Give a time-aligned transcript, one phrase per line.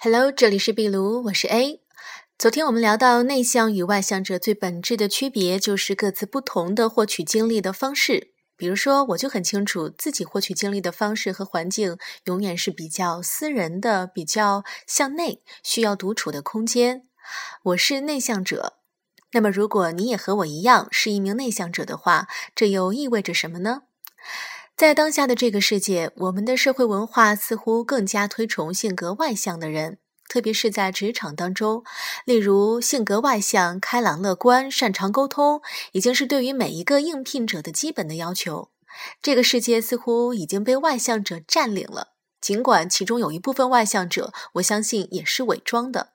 [0.00, 1.82] Hello，这里是壁炉，我是 A。
[2.38, 8.30] 昨天我们聊到内向与外向者最本质的区别，就是各自不同的获取经历的方式。
[8.56, 17.08] 比如说，我就很清楚自己获取经历的方式和环境，永远是比较私人的，比较向内，需要独处的空间。
[17.64, 18.74] 我是内向者。
[19.32, 23.82] 那么，如果你也和我一样是一名内向者的话，这又意味着什么呢？
[24.78, 29.98] 在当下的这个世界，我们的社会文化似乎更加推崇性格外向的人，
[30.28, 31.82] 特别是在职场当中。
[32.24, 38.70] 例如，性格外向、开朗乐观、擅长沟通，已经是对于每一个应聘者的基本的要求。
[39.20, 46.10] 这个世界似乎已经被外向者占领了，尽管其中有一部分外向者，我相信也是伪装的。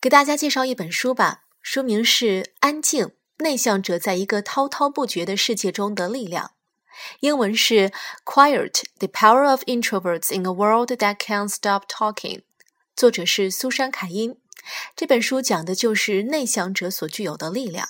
[0.00, 6.46] 给大家介绍一本书吧，书名是《安静：内向者在一个滔滔不绝的世界中的力量》。
[7.20, 7.92] 英文是
[8.24, 12.42] Quiet: The Power of Introverts in a World That Can't Stop Talking，
[12.94, 14.36] 作者是苏珊·凯因。
[14.94, 17.88] 这本书讲的就是内向者所具有的力量。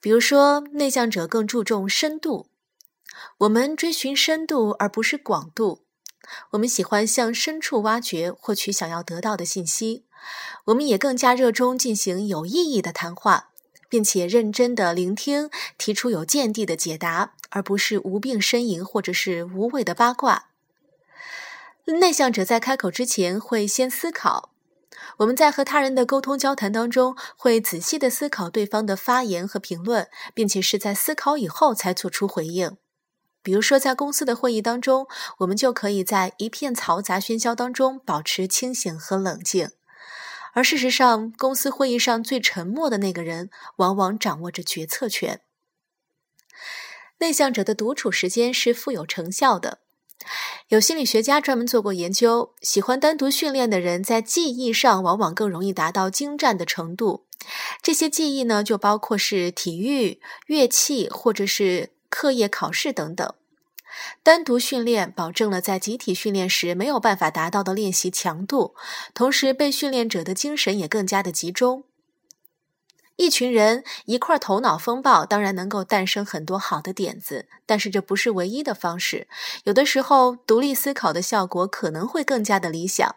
[0.00, 2.48] 比如说，内向者更注重深度，
[3.38, 5.84] 我们追寻深度而不是广度。
[6.50, 10.06] 我们喜欢向深处挖掘，获取想要得到的信息。
[10.66, 13.50] 我们也更加热衷进行有意义的谈话。
[13.88, 20.46] 并且认真的聆听，提出有见地的解答，而不是无病呻吟或者是无谓的八卦。
[21.86, 24.50] 内向者在开口之前会先思考。
[25.18, 32.76] 我们在和他人的沟通交谈当中，会仔细的思考对方的发言和评论，并且是在思考以后才做出回应。
[33.42, 35.06] 比如说，在公司的会议当中，
[35.38, 39.70] 我们就可以在一片嘈杂喧嚣当中保持清醒和冷静。
[40.54, 45.40] 而事实上，公司会议上最沉默的那个人，往往掌握着决策权。
[47.18, 49.80] 内向者的独处时间是富有成效的。
[50.68, 57.26] 有心理学家专门做过研究，喜欢单独训练的人，在记忆上往往更容易达到精湛的程度。
[57.82, 63.34] 这些记忆呢，就包括是体育、乐器，或者是课业考试等等。
[64.22, 68.74] 单独训练保证了在集体训练时没有办法达到的练习强度，
[69.12, 71.84] 同时被训练者的精神也更加的集中。
[73.16, 79.28] 一群人一块头脑风暴，当然能够诞生很多好的点子，但是这不是唯一的方式。
[79.62, 83.14] 有的时候，独立思考的效果可能会更加的理想，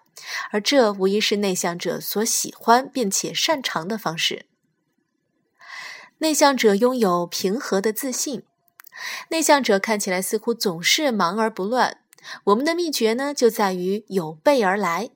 [0.52, 4.46] 而这无疑是内向者所喜欢并且擅长的方式。
[6.20, 8.44] 内向者拥有平和的自信。
[9.30, 11.97] 内向者看起来似乎总是忙而不乱。
[12.46, 15.09] 我们的秘诀呢，就在于有备而来。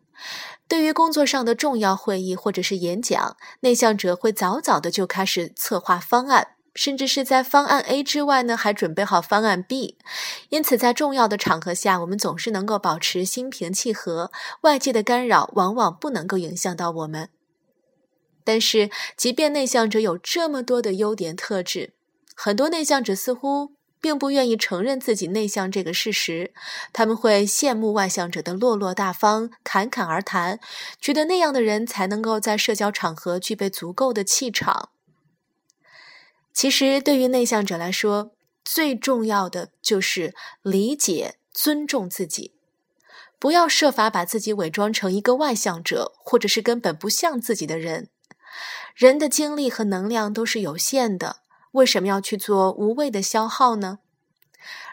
[0.67, 9.97] 对于工作上的重要会议或者是演讲，内向者会早早的就开始策划方案，甚至是在方案 A 之外呢，还准备好方案 B。
[10.47, 14.31] 因此，在重要的场合下，我们总是能够保持心平气和，
[14.61, 17.27] 外界的干扰往往不能够影响到我们。
[18.45, 21.93] 但是，即便内向者有这么多的优点特质，
[22.35, 26.53] 很多内向者似乎并不愿意承认自己内向这个事实，
[26.91, 30.59] 他们会羡慕外向者的落落大方、侃侃而谈，
[30.99, 34.89] 觉得那样的人才能够在社交场合具备足够的气场。
[36.51, 38.31] 其实，对于内向者来说，
[38.65, 42.53] 最重要的就是理解、尊重自己，
[43.37, 48.09] 不要设法把自己伪装成一个外向者，或者是根本不像自己的人。
[48.95, 51.37] 人的精力和能量都是有限的。
[51.71, 53.99] 为什么要去做无谓的消耗呢？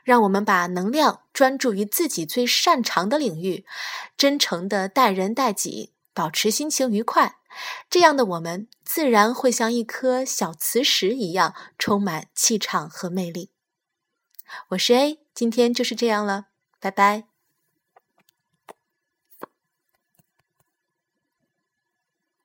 [0.05, 3.67] 让我们把能量专注于自己最擅长的领域，
[4.17, 7.37] 真诚的待人待己，保持心情愉快。
[7.91, 13.51] 这样的我们自然会像一颗小磁石一样，充满气场和魅力。
[14.71, 16.47] 我是 A，今天就是这样了，
[16.81, 17.28] 拜拜。